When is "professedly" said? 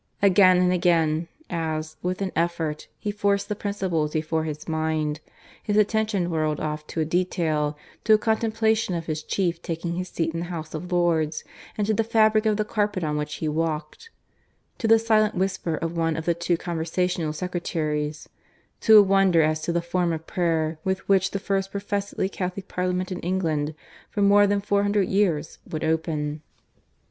21.71-22.27